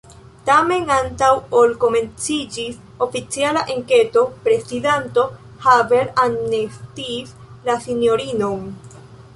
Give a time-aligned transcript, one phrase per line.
[0.49, 1.27] Tamen, antaŭ
[1.59, 5.27] ol komenciĝis oficiala enketo, prezidanto
[5.67, 7.39] Havel amnestiis
[7.71, 8.69] la sinjorinon.